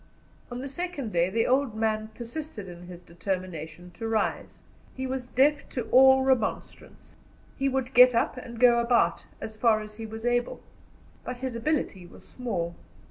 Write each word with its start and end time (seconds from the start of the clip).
On 0.51 0.61
the 0.61 0.67
second 0.67 1.11
day 1.11 1.29
the 1.29 1.45
old 1.45 1.75
man 1.75 2.07
persisted 2.15 2.67
in 2.67 2.87
his 2.87 2.99
determination 2.99 3.91
to 3.91 4.07
rise. 4.07 4.63
He 4.95 5.05
was 5.05 5.27
deaf 5.27 5.69
to 5.69 5.83
all 5.91 6.23
remonstrance, 6.23 7.15
he 7.55 7.69
would 7.69 7.93
get 7.93 8.15
up 8.15 8.35
and 8.35 8.59
go 8.59 8.79
about, 8.79 9.27
as 9.39 9.55
far 9.55 9.79
as 9.79 9.97
he 9.97 10.07
was 10.07 10.25
able. 10.25 10.59
But 11.23 11.37
his 11.45 11.55
ability 11.55 12.07
was 12.07 12.27
small. 12.27 12.73